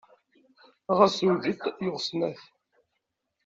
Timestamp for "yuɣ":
1.85-1.97